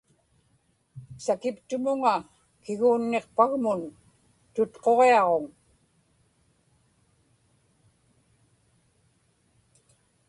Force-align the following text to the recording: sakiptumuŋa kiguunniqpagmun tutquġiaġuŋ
sakiptumuŋa 1.23 2.13
kiguunniqpagmun 2.63 3.81
tutquġiaġuŋ 4.53 5.45